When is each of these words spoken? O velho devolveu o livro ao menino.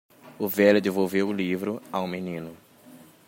O 0.39 0.47
velho 0.47 0.81
devolveu 0.81 1.29
o 1.29 1.31
livro 1.31 1.79
ao 1.91 2.07
menino. 2.07 2.57